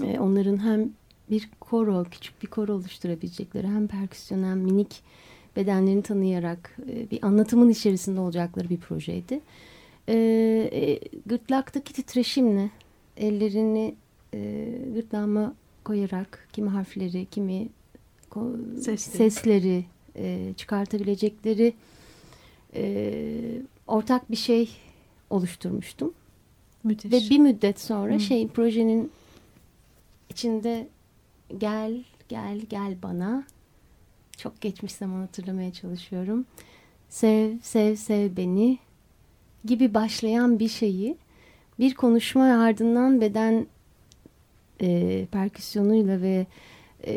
[0.05, 0.91] E, onların hem
[1.31, 5.03] bir koro, küçük bir koro oluşturabilecekleri hem perküsyon hem minik
[5.57, 9.41] bedenlerini tanıyarak e, bir anlatımın içerisinde olacakları bir projeydi.
[10.09, 10.15] E,
[10.73, 12.71] e, gırtlaktaki titreşimle
[13.17, 13.95] ellerini
[14.35, 17.69] e, gırtlağıma koyarak kimi harfleri, kimi
[18.81, 18.99] Sesleri.
[18.99, 19.85] sesleri
[20.17, 21.75] e, çıkartabilecekleri
[22.75, 23.13] e,
[23.87, 24.71] ortak bir şey
[25.31, 26.13] oluşturmuştum.
[26.85, 27.13] Müthiş.
[27.13, 28.21] Ve bir müddet sonra Hı.
[28.21, 29.11] şey projenin
[30.37, 30.89] içinde
[31.59, 33.45] gel gel gel bana
[34.37, 36.47] çok geçmiş zaman hatırlamaya çalışıyorum.
[37.09, 38.79] Sev sev sev beni
[39.65, 41.17] gibi başlayan bir şeyi
[41.79, 43.67] bir konuşma ardından beden
[44.81, 46.47] e, perküsyonuyla ve
[47.07, 47.15] e,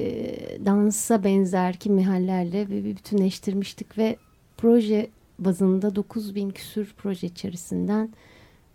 [0.66, 4.18] dansa benzer kimi hallerle bir bir bütünleştirmiştik ve
[4.58, 8.10] proje bazında 9000 küsür proje içerisinden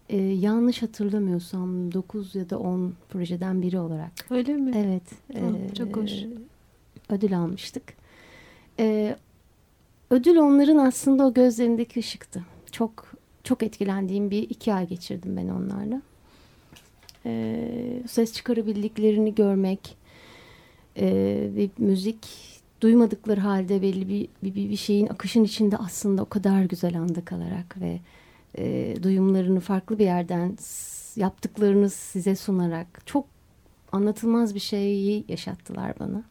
[0.09, 4.73] e, yanlış hatırlamıyorsam 9 ya da 10 projeden biri olarak Öyle mi?
[4.77, 6.12] evet Tamam, e, çok hoş.
[7.09, 7.83] ödül almıştık.
[8.79, 9.17] E,
[10.11, 12.45] ödül onların aslında o gözlerindeki ışıktı.
[12.73, 13.14] Çok
[13.45, 16.03] çok etkilendiğim bir iki ay geçirdim ben onlarla.
[17.27, 19.97] E, ses çıkarabildiklerini görmek
[20.97, 21.07] e,
[21.57, 22.27] ve müzik
[22.81, 27.81] duymadıkları halde belli bir, bir, bir şeyin akışın içinde aslında o kadar güzel anda kalarak
[27.81, 27.99] ve
[28.59, 30.57] e, duyumlarını farklı bir yerden
[31.17, 33.27] yaptıklarını size sunarak çok
[33.93, 36.23] anlatılmaz bir şeyi yaşattılar bana.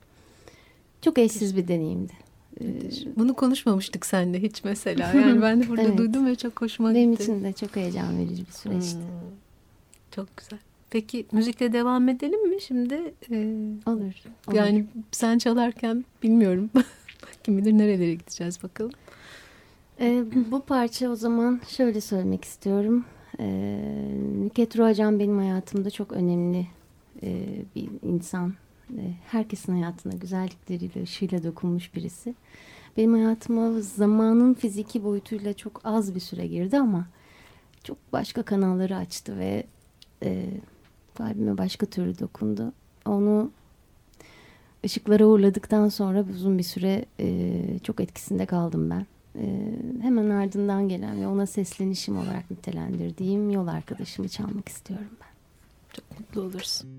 [1.01, 2.13] Çok eşsiz bir deneyimdi.
[2.59, 3.05] Müthiş.
[3.17, 5.13] Bunu konuşmamıştık seninle hiç mesela.
[5.21, 5.97] Yani ben de burada Evet.
[5.97, 7.23] duydum ve çok hoşuma Benim gitti.
[7.23, 8.97] için de çok heyecan verici bir süreçti.
[8.97, 9.03] Hmm.
[10.11, 10.59] Çok güzel.
[10.89, 13.13] Peki müzikle devam edelim mi şimdi?
[13.31, 13.55] Ee,
[13.85, 14.01] Olur.
[14.47, 14.55] olur.
[14.55, 16.69] yani sen çalarken bilmiyorum.
[17.43, 18.91] Kim bilir nerelere gideceğiz bakalım.
[19.99, 23.05] Ee, bu parça o zaman şöyle söylemek istiyorum.
[23.39, 23.79] Ee,
[24.39, 26.67] Nüket Ruacan benim hayatımda çok önemli
[27.23, 28.53] e, bir insan.
[28.97, 32.35] Ee, herkesin hayatına güzellikleriyle, ışığıyla dokunmuş birisi.
[32.97, 37.07] Benim hayatıma zamanın fiziki boyutuyla çok az bir süre girdi ama
[37.83, 39.63] çok başka kanalları açtı ve
[40.23, 40.45] e,
[41.15, 42.73] kalbime başka türlü dokundu.
[43.05, 43.51] Onu
[44.85, 47.53] ışıklara uğurladıktan sonra uzun bir süre e,
[47.83, 49.05] çok etkisinde kaldım ben.
[49.35, 55.33] E, hemen ardından gelen ve ona seslenişim olarak nitelendirdiğim yol arkadaşımı çalmak istiyorum ben.
[55.93, 56.89] Çok mutlu olursun.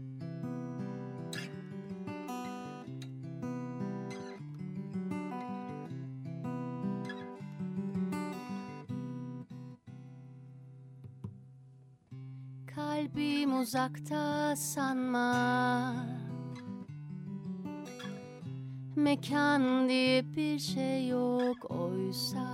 [12.74, 15.94] Kalbim uzakta sanma
[18.96, 22.46] Mekan diye bir şey yok oysa.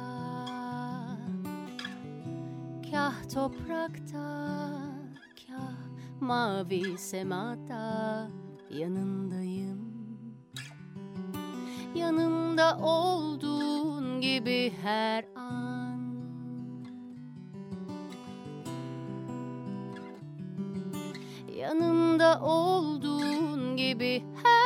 [2.91, 4.57] Kah toprakta
[5.47, 5.77] Kah
[6.21, 8.29] mavi semada
[8.71, 9.81] Yanındayım.
[11.95, 16.01] Yanımda olduğun gibi her an.
[21.57, 24.60] Yanımda olduğun gibi her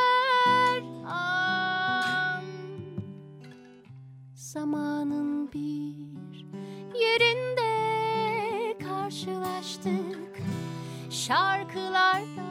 [11.27, 12.45] Şarkılarda,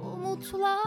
[0.00, 0.85] umutlarda,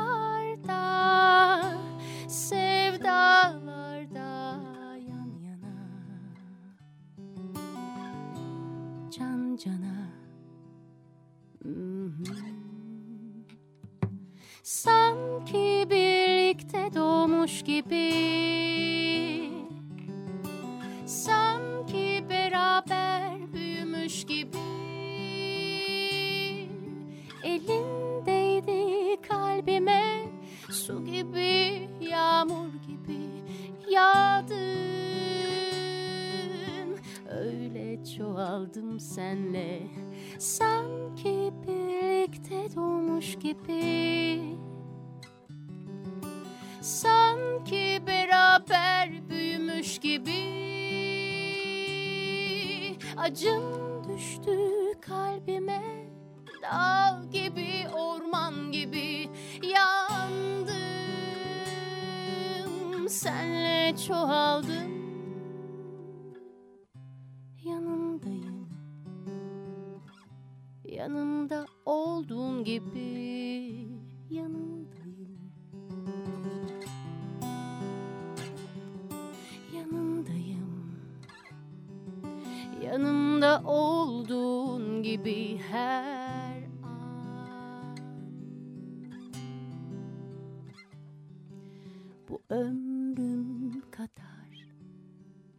[53.19, 53.63] Acım
[54.09, 54.59] düştü
[55.01, 56.09] kalbime.
[56.61, 59.29] Dağ gibi orman gibi
[59.63, 60.69] yandım.
[63.09, 64.91] Senle çoğaldım.
[67.63, 68.69] Yanındayım.
[70.85, 73.89] Yanımda olduğun gibi.
[74.29, 74.78] Yanındayım
[82.89, 86.99] Yanımda olduğun gibi her an.
[92.29, 94.67] Bu ömrüm kadar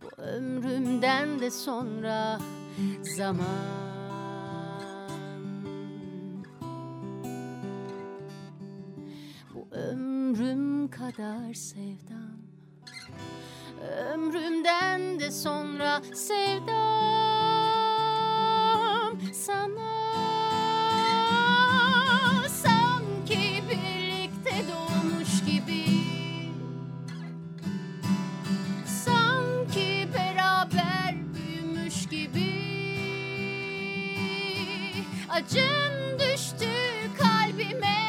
[0.03, 2.39] Bu ömrümden de sonra
[3.17, 3.47] zaman.
[9.55, 12.41] Bu ömrüm kadar sevdam
[14.15, 17.20] Ömrümden de sonra sevdam
[19.51, 19.91] sana.
[22.49, 25.85] Sanki birlikte doğmuş gibi.
[28.87, 32.51] Sanki beraber büyümüş gibi.
[35.29, 36.71] Acın düştü
[37.19, 38.00] kalbime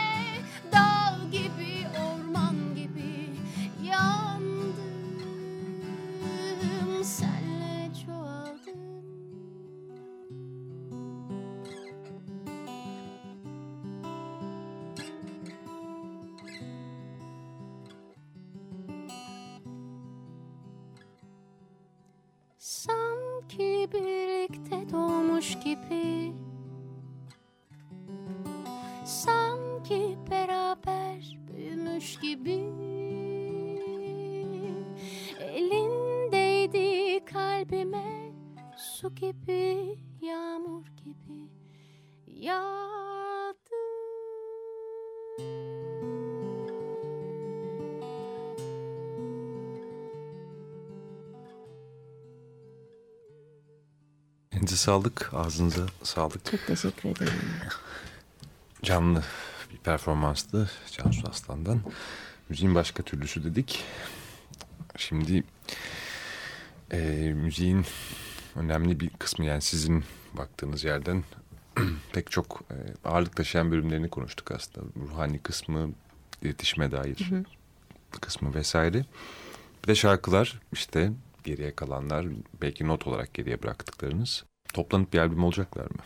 [23.94, 26.34] birlikte doğmuş gibi.
[29.06, 32.64] Sanki beraber büyümüş gibi.
[35.40, 38.32] Elindeydi kalbime
[38.78, 39.71] Su gibi,
[54.62, 56.46] Elinize sağlık, ağzınıza sağlık.
[56.52, 57.34] Çok teşekkür ederim.
[58.84, 59.24] Canlı
[59.72, 61.82] bir performanstı Cansu Aslan'dan.
[62.50, 63.84] Müziğin başka türlüsü dedik.
[64.98, 65.44] Şimdi
[66.92, 67.00] e,
[67.36, 67.86] müziğin
[68.56, 71.24] önemli bir kısmı yani sizin baktığınız yerden
[72.14, 72.76] pek çok e,
[73.10, 74.88] ağırlık taşıyan bölümlerini konuştuk aslında.
[75.00, 75.92] Ruhani kısmı,
[76.42, 77.32] iletişime dair
[78.22, 79.06] kısmı vesaire.
[79.84, 81.12] Bir de şarkılar işte
[81.44, 82.26] geriye kalanlar
[82.62, 84.51] belki not olarak geriye bıraktıklarınız.
[84.74, 86.00] Toplanıp bir albüm olacaklar mı?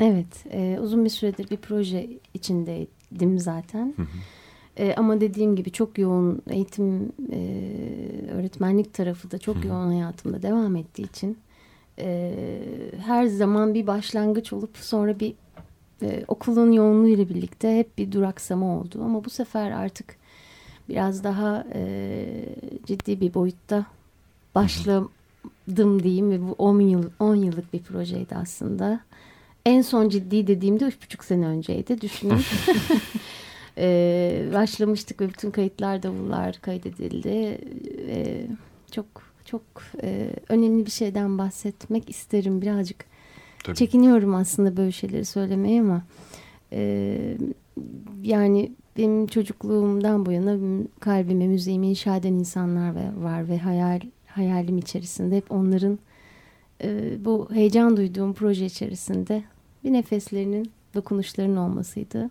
[0.00, 3.94] Evet, e, uzun bir süredir bir proje içindeydim zaten.
[4.76, 7.40] E, ama dediğim gibi çok yoğun eğitim, e,
[8.32, 11.38] öğretmenlik tarafı da çok yoğun hayatımda devam ettiği için
[11.98, 12.34] e,
[13.06, 15.34] her zaman bir başlangıç olup sonra bir
[16.02, 19.02] e, okulun yoğunluğuyla birlikte hep bir duraksama oldu.
[19.04, 20.16] Ama bu sefer artık
[20.88, 22.24] biraz daha e,
[22.86, 23.86] ciddi bir boyutta
[25.44, 29.00] başladım diyeyim ve bu 10 yıl 10 yıllık bir projeydi aslında.
[29.66, 32.00] En son ciddi dediğimde üç buçuk sene önceydi.
[32.00, 32.38] Düşünün.
[33.80, 37.60] Ee, başlamıştık ve bütün kayıtlar davullar kaydedildi.
[38.08, 38.46] Ee,
[38.92, 39.06] çok
[39.44, 39.62] çok
[40.02, 43.04] e, önemli bir şeyden bahsetmek isterim birazcık.
[43.64, 43.76] Tabii.
[43.76, 46.02] Çekiniyorum aslında böyle şeyleri söylemeye ama
[46.72, 47.18] e,
[48.22, 50.58] yani benim çocukluğumdan bu yana
[51.00, 54.00] kalbime müziğimi inşa eden insanlar ve, var ve hayal
[54.38, 55.98] hayalim içerisinde hep onların
[56.84, 59.42] e, bu heyecan duyduğum proje içerisinde
[59.84, 62.30] bir nefeslerinin dokunuşlarının olmasıydı.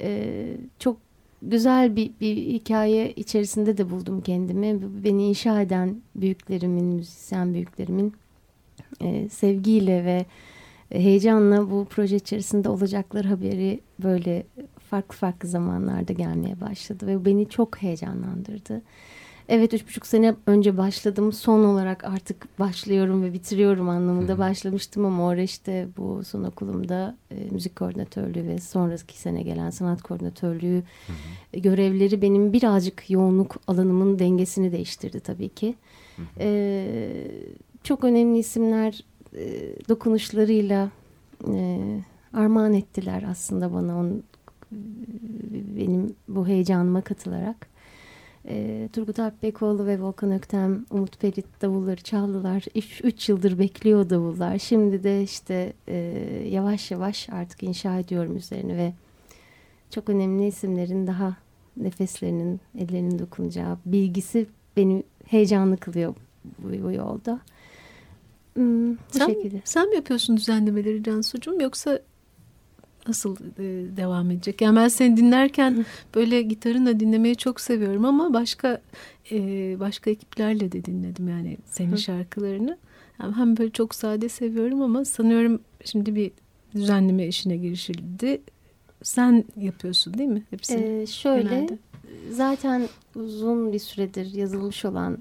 [0.00, 0.46] E,
[0.78, 0.96] çok
[1.42, 5.04] güzel bir, bir hikaye içerisinde de buldum kendimi.
[5.04, 8.14] Beni inşa eden büyüklerimin, müzisyen büyüklerimin
[9.00, 10.26] e, sevgiyle ve
[10.88, 14.46] heyecanla bu proje içerisinde olacaklar haberi böyle
[14.90, 18.82] farklı farklı zamanlarda gelmeye başladı ve beni çok heyecanlandırdı.
[19.48, 21.32] Evet üç buçuk sene önce başladım.
[21.32, 27.34] Son olarak artık başlıyorum ve bitiriyorum anlamında başlamıştım ama orada işte bu son okulumda e,
[27.50, 30.82] müzik koordinatörlüğü ve sonraki sene gelen sanat koordinatörlüğü
[31.52, 35.74] e, görevleri benim birazcık yoğunluk alanımın dengesini değiştirdi tabii ki.
[36.38, 36.86] E,
[37.82, 39.04] çok önemli isimler
[39.36, 40.90] e, dokunuşlarıyla
[41.52, 41.80] e,
[42.32, 44.22] armağan ettiler aslında bana on,
[45.76, 47.73] benim bu heyecanıma katılarak.
[48.48, 52.64] E, Turgut Alp Bekoğlu ve Volkan Öktem, Umut Perit davulları çaldılar.
[53.04, 54.58] 3 yıldır bekliyor davullar.
[54.58, 55.96] Şimdi de işte e,
[56.50, 58.92] yavaş yavaş artık inşa ediyorum üzerine ve
[59.90, 61.36] çok önemli isimlerin daha
[61.76, 66.14] nefeslerinin, ellerinin dokunacağı bilgisi beni heyecanlı kılıyor
[66.58, 67.40] bu, bu yolda.
[68.54, 69.62] Hmm, bu sen, şekilde.
[69.64, 72.00] Sen mi yapıyorsun düzenlemeleri Cansu'cum yoksa
[73.08, 74.60] nasıl e, devam edecek?
[74.60, 78.80] Yani ben seni dinlerken böyle gitarınla dinlemeyi çok seviyorum ama başka
[79.30, 79.40] e,
[79.80, 82.78] başka ekiplerle de dinledim yani senin şarkılarını.
[83.20, 86.30] Yani hem böyle çok sade seviyorum ama sanıyorum şimdi bir
[86.74, 88.40] düzenleme işine girişildi.
[89.02, 91.02] Sen yapıyorsun değil mi hepsini?
[91.02, 91.78] Ee, şöyle genelde.
[92.30, 95.18] zaten uzun bir süredir yazılmış olan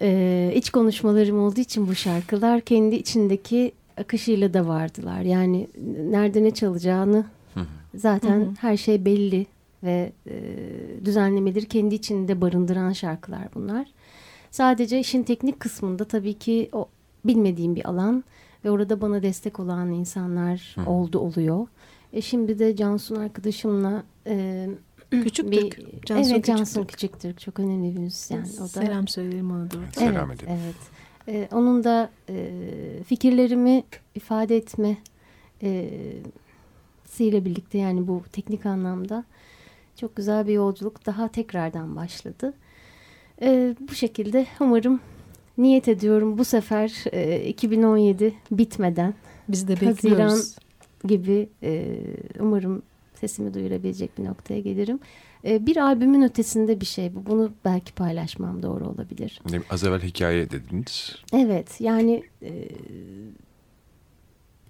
[0.00, 5.20] e, iç konuşmalarım olduğu için bu şarkılar kendi içindeki akışıyla da vardılar.
[5.20, 5.68] Yani
[6.10, 7.24] nerede ne çalacağını
[7.94, 8.50] zaten hı hı.
[8.60, 9.46] her şey belli
[9.82, 10.34] ve e,
[11.04, 13.86] düzenlemeleri kendi içinde barındıran şarkılar bunlar.
[14.50, 16.88] Sadece işin teknik kısmında tabii ki o
[17.24, 18.24] bilmediğim bir alan
[18.64, 20.90] ve orada bana destek olan insanlar hı.
[20.90, 21.66] oldu oluyor.
[22.12, 24.68] E şimdi de Cansun arkadaşımla e,
[25.10, 26.06] Küçük bir, Türk.
[26.06, 28.46] Cansu evet Cansu Küçük Türk çok önemli bir müzisyen.
[28.58, 29.76] O da, Selam söyleyelim ona da.
[29.78, 30.52] Evet, Selam edelim.
[30.62, 30.76] Evet.
[31.28, 32.50] Ee, onun da e,
[33.06, 34.96] fikirlerimi ifade etme
[35.62, 35.90] e,
[37.04, 39.24] siyle birlikte yani bu teknik anlamda
[39.96, 42.54] çok güzel bir yolculuk daha tekrardan başladı.
[43.42, 45.00] E, bu şekilde umarım
[45.58, 49.14] niyet ediyorum bu sefer e, 2017 bitmeden
[49.48, 50.02] biz de bekliyoruz.
[50.02, 50.40] Haziran
[51.04, 51.98] gibi e,
[52.40, 52.82] umarım
[53.14, 55.00] sesimi duyurabilecek bir noktaya gelirim.
[55.44, 57.26] E, bir albümün ötesinde bir şey bu.
[57.26, 59.40] Bunu belki paylaşmam doğru olabilir.
[59.70, 61.16] Az evvel hikaye dediniz.
[61.32, 62.68] Evet yani e,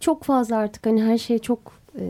[0.01, 2.05] çok fazla artık hani her şey çok e,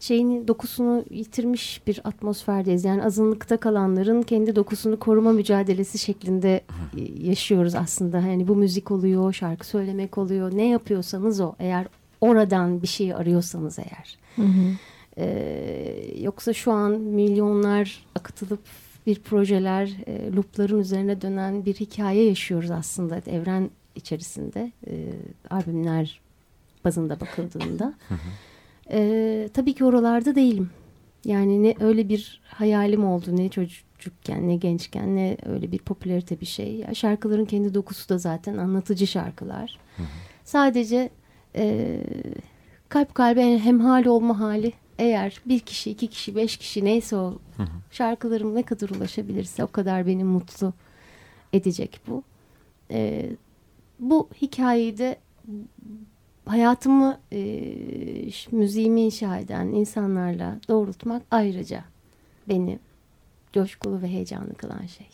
[0.00, 2.84] şeyini dokusunu yitirmiş bir atmosferdeyiz.
[2.84, 6.60] Yani azınlıkta kalanların kendi dokusunu koruma mücadelesi şeklinde
[7.20, 8.22] yaşıyoruz aslında.
[8.22, 10.56] Hani bu müzik oluyor, şarkı söylemek oluyor.
[10.56, 11.54] Ne yapıyorsanız o.
[11.58, 11.86] Eğer
[12.20, 14.18] oradan bir şey arıyorsanız eğer.
[14.36, 14.72] Hı hı.
[15.18, 18.60] Ee, yoksa şu an milyonlar akıtılıp
[19.06, 24.72] bir projeler, e, loopların üzerine dönen bir hikaye yaşıyoruz aslında evren içerisinde.
[24.86, 24.94] E,
[25.50, 26.20] albümler
[26.84, 27.94] bazında bakıldığında.
[28.90, 30.70] E, tabii ki oralarda değilim.
[31.24, 36.46] Yani ne öyle bir hayalim oldu ne çocukken ne gençken ne öyle bir popülarite bir
[36.46, 36.74] şey.
[36.74, 39.78] Ya şarkıların kendi dokusu da zaten anlatıcı şarkılar.
[40.44, 41.10] Sadece
[41.56, 42.00] e,
[42.88, 47.62] kalp kalbe hemhal olma hali eğer bir kişi, iki kişi, beş kişi neyse o hı
[47.62, 47.68] hı.
[47.90, 50.72] şarkılarım ne kadar ulaşabilirse o kadar beni mutlu
[51.52, 52.22] edecek bu.
[52.90, 53.30] Ee,
[53.98, 55.16] bu hikayeyi de
[56.46, 57.40] hayatımı e,
[58.50, 61.84] müziğimi inşa eden insanlarla doğrultmak ayrıca
[62.48, 62.78] beni
[63.52, 65.06] coşkulu ve heyecanlı kılan şey.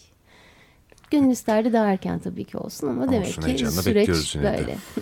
[1.10, 4.76] Gönül isterdi daha erken tabii ki olsun ama olsun, demek ki süreç böyle.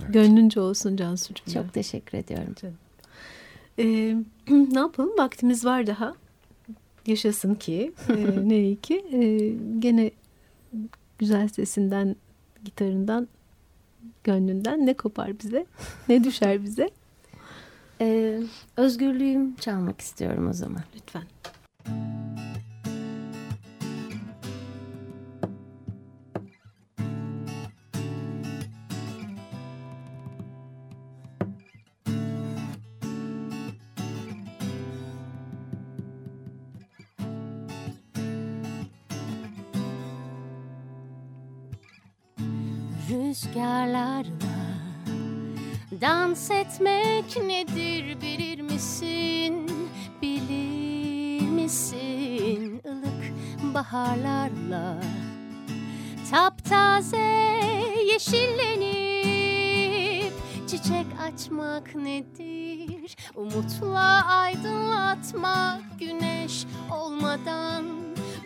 [0.00, 0.12] evet.
[0.12, 1.54] Gönlünce olsun Cansu'cum.
[1.54, 2.54] Çok teşekkür ediyorum.
[2.62, 2.76] Canım.
[3.78, 4.16] Ee,
[4.48, 5.18] ne yapalım?
[5.18, 6.14] Vaktimiz var daha.
[7.06, 7.92] Yaşasın ki.
[8.08, 8.14] E,
[8.48, 9.04] ne iyi ki.
[9.12, 9.48] E,
[9.78, 10.10] gene
[11.18, 12.16] güzel sesinden,
[12.64, 13.28] gitarından,
[14.24, 15.66] gönlünden ne kopar bize?
[16.08, 16.90] Ne düşer bize?
[18.00, 18.40] Ee,
[18.76, 20.82] özgürlüğüm çalmak istiyorum o zaman.
[20.94, 21.22] Lütfen.
[43.62, 44.22] Rüzgarlarla
[46.00, 49.70] Dans etmek nedir bilir misin?
[50.22, 52.82] Bilir misin?
[52.84, 53.32] Ilık
[53.74, 54.96] baharlarla
[56.30, 57.60] Taptaze
[58.12, 59.12] yeşillenip
[60.68, 63.16] Çiçek açmak nedir?
[63.34, 68.01] Umutla aydınlatmak güneş olmadan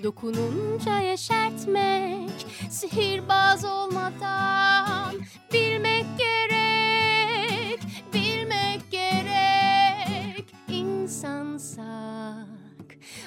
[0.06, 5.14] Dokununca yeşertmek Sihirbaz olmadan
[5.52, 7.80] Bilmek gerek
[8.14, 10.54] Bilmek gerek.
[10.68, 11.86] İnsansak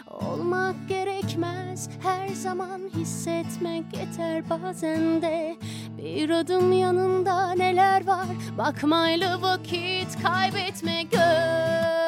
[0.07, 5.57] Olmak gerekmez Her zaman hissetmek yeter bazen de.
[5.97, 8.27] Bir adım yanında neler var
[8.57, 11.98] Bakmayla vakit kaybetme gör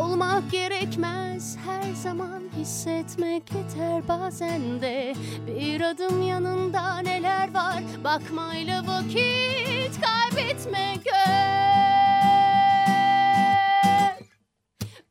[0.00, 5.14] Olmak gerekmez her zaman hissetmek yeter bazen de.
[5.46, 11.72] Bir adım yanında neler var bakmayla vakit kaybetme gör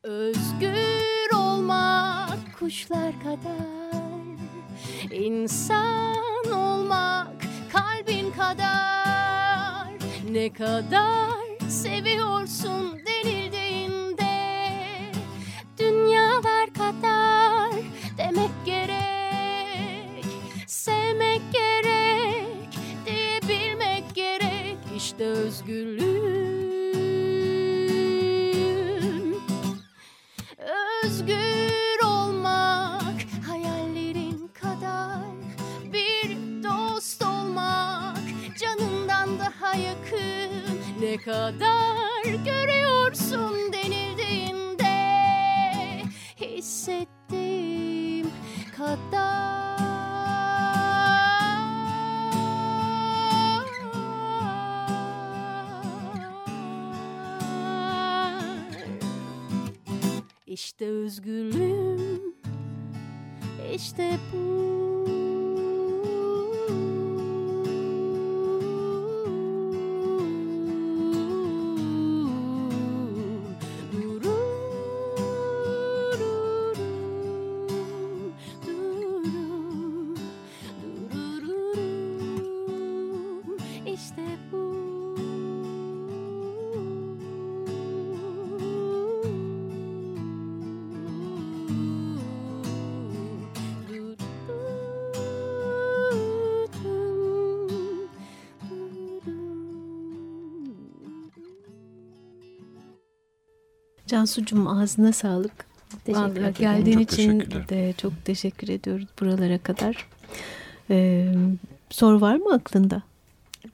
[0.02, 3.62] Özgür olmak kuşlar kadar.
[5.10, 7.28] İnsan olmak
[7.72, 9.88] kalbin kadar.
[10.30, 13.11] Ne kadar seviyorsun de
[16.42, 17.72] Dünyalar kadar
[18.18, 20.24] demek gerek
[20.66, 24.76] Sevmek gerek diyebilmek gerek.
[24.96, 26.62] İşte özgürlüğüm.
[31.04, 33.14] Özgür olmak
[33.48, 35.24] hayallerin kadar.
[35.92, 38.18] Bir dost olmak
[38.60, 40.52] canından daha yakın.
[41.00, 43.61] Ne kadar görüyorsun
[104.12, 105.52] Cansucuğum ağzına sağlık.
[106.04, 106.54] Teşekkür ederim.
[106.58, 110.06] geldiğin Çok için de çok teşekkür ediyoruz buralara kadar.
[110.90, 111.34] Ee,
[111.90, 113.02] soru var mı aklında?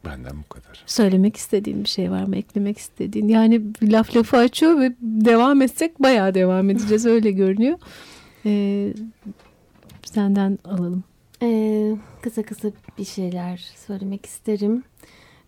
[0.04, 0.82] Benden bu kadar.
[0.86, 2.36] Söylemek istediğin bir şey var mı?
[2.36, 3.28] Eklemek istediğin?
[3.28, 7.78] Yani laf lafı açıyor ve devam etsek bayağı devam edeceğiz öyle görünüyor.
[8.46, 8.92] Ee,
[10.04, 11.04] senden alalım.
[11.42, 12.68] Ee, kısa kısa
[12.98, 14.82] bir şeyler söylemek isterim.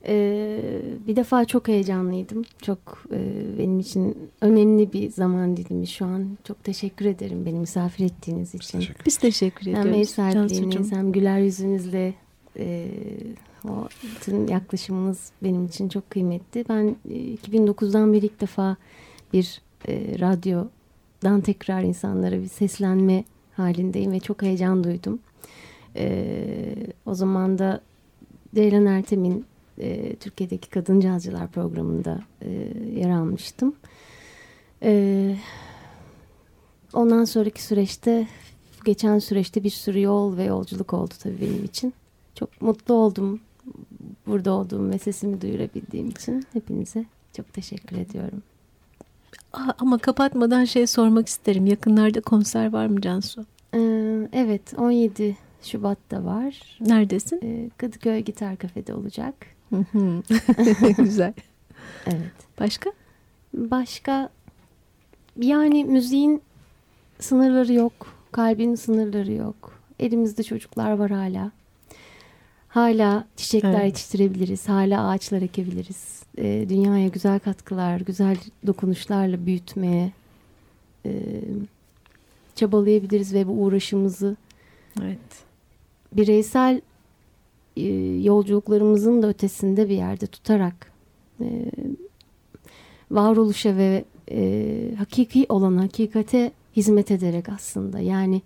[0.07, 2.43] Ee, bir defa çok heyecanlıydım.
[2.63, 3.19] Çok e,
[3.59, 6.39] benim için önemli bir zaman dilimi şu an.
[6.45, 8.79] Çok teşekkür ederim beni misafir ettiğiniz Biz için.
[8.79, 10.09] teşekkür Biz teşekkür Hem ev ediyoruz.
[10.11, 12.15] sahipliğiniz hem güler yüzünüzle
[12.59, 12.87] e,
[13.69, 16.65] o bütün yaklaşımınız benim için çok kıymetli.
[16.69, 18.77] Ben e, 2009'dan beri ilk defa
[19.33, 25.19] bir e, radyodan tekrar insanlara bir seslenme halindeyim ve çok heyecan duydum.
[25.97, 26.45] E,
[27.07, 27.81] o zaman da
[28.55, 29.45] Ceylan Ertem'in
[29.81, 32.51] e, Türkiye'deki Kadın Cazcılar programında e,
[32.97, 33.74] yer almıştım.
[34.83, 35.37] E,
[36.93, 38.28] ondan sonraki süreçte
[38.85, 41.95] geçen süreçte bir sürü yol ve yolculuk oldu tabii benim için.
[42.35, 43.41] Çok mutlu oldum
[44.26, 47.05] burada olduğum ve sesimi duyurabildiğim için hepinize
[47.37, 48.43] çok teşekkür ediyorum.
[49.78, 51.66] Ama kapatmadan şey sormak isterim.
[51.66, 53.47] Yakınlarda konser var mı Cansu?
[53.74, 56.78] Ee, evet 17 Şubat'ta var.
[56.81, 57.41] Neredesin?
[57.43, 59.35] Ee, Kadıköy Gitar Kafe'de olacak.
[59.71, 60.23] Hı hı.
[61.03, 61.33] Güzel.
[62.07, 62.33] Evet.
[62.61, 62.93] Başka?
[63.55, 64.29] Başka
[65.41, 66.43] yani müziğin
[67.18, 67.93] sınırları yok.
[68.33, 69.81] Kalbin sınırları yok.
[69.99, 71.51] Elimizde çocuklar var hala.
[72.68, 73.85] Hala çiçekler Evet.
[73.85, 74.68] yetiştirebiliriz.
[74.68, 76.23] Hala ağaçlar ekebiliriz.
[76.39, 80.12] Ee, dünyaya güzel katkılar, güzel dokunuşlarla büyütmeye
[81.07, 81.12] e,
[82.55, 84.37] çabalayabiliriz ve bu uğraşımızı
[85.03, 85.18] Evet.
[86.12, 86.81] bireysel e,
[88.22, 90.93] yolculuklarımızın da ötesinde bir yerde tutarak
[91.41, 91.47] e,
[93.11, 98.01] varoluşa ve e, hakiki olan hakikate hizmet ederek aslında.
[98.01, 98.43] Yani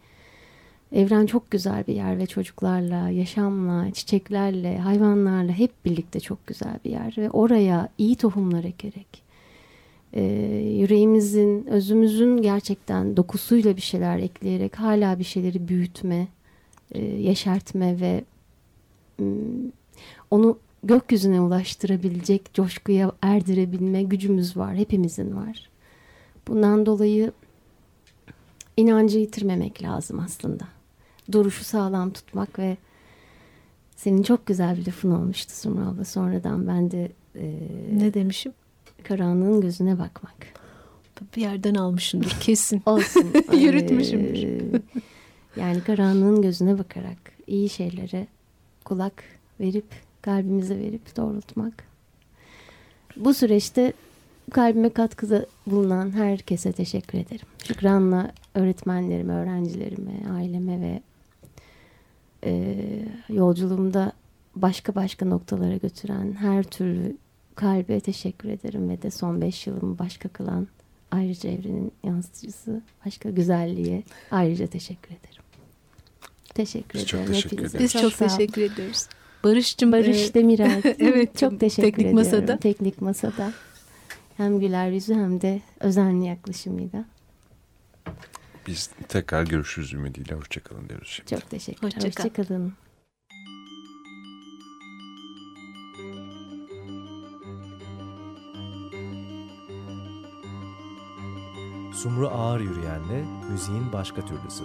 [0.93, 6.91] evren çok güzel bir yer ve çocuklarla, yaşamla, çiçeklerle, hayvanlarla hep birlikte çok güzel bir
[6.91, 9.25] yer ve oraya iyi tohumlar ekerek
[10.15, 10.23] e,
[10.79, 16.29] yüreğimizin, özümüzün gerçekten dokusuyla bir şeyler ekleyerek hala bir şeyleri büyütme,
[16.93, 18.25] e, yeşertme ve
[20.31, 24.77] onu gökyüzüne ulaştırabilecek coşkuya erdirebilme gücümüz var.
[24.77, 25.71] Hepimizin var.
[26.49, 27.33] Bundan dolayı
[28.77, 30.65] inancı yitirmemek lazım aslında.
[31.33, 32.77] Duruşu sağlam tutmak ve
[33.97, 36.05] senin çok güzel bir lafın olmuştu Sumru abla.
[36.05, 37.59] Sonradan ben de e,
[37.93, 38.53] Ne demişim?
[39.05, 40.35] karanlığın gözüne bakmak.
[41.37, 42.83] Bir yerden almışımdır kesin.
[42.87, 43.33] Olsun.
[43.53, 44.43] Yürütmüşümdür.
[44.43, 44.83] Ee,
[45.61, 48.27] yani karanlığın gözüne bakarak iyi şeylere
[48.85, 49.25] kulak
[49.61, 49.87] verip
[50.23, 51.85] kalbimize verip doğrultmak.
[53.17, 53.93] Bu süreçte
[54.53, 57.47] kalbime katkıda bulunan herkese teşekkür ederim.
[57.65, 61.01] Şükranla öğretmenlerime, öğrencilerime, aileme ve
[62.45, 62.75] e,
[63.29, 64.13] yolculuğumda
[64.57, 67.17] başka başka noktalara götüren her türlü
[67.55, 70.69] kalbe teşekkür ederim ve de son beş yılımı başka kılan
[71.11, 75.44] ayrıca evrenin yansıtıcısı başka güzelliğe ayrıca teşekkür ederim.
[76.55, 77.33] Teşekkür Biz çok ederim.
[77.35, 77.77] teşekkür hepinize.
[77.77, 77.95] ederiz.
[77.95, 79.07] Biz çok, teşekkür ediyoruz.
[79.45, 80.83] Barış'cığım Barış e, Demirel.
[80.99, 82.19] evet, çok teşekkür teknik ediyorum.
[82.31, 82.57] masada.
[82.59, 83.53] Teknik masada.
[84.37, 87.05] Hem güler yüzü hem de özenli yaklaşımıyla.
[88.67, 90.35] Biz tekrar görüşürüz ümidiyle.
[90.35, 91.31] Hoşçakalın diyoruz şimdi.
[91.31, 91.93] Çok teşekkürler.
[91.95, 92.25] Hoşça kal.
[92.25, 92.73] Hoşçakalın.
[101.95, 104.65] Sumru Ağır Yürüyen'le müziğin başka türlüsü.